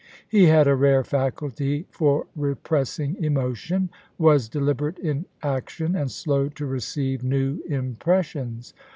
[0.27, 6.49] He had a rare faculty for repress ing emotion; was deliberate in action, and slow
[6.49, 8.73] to receive new impressions.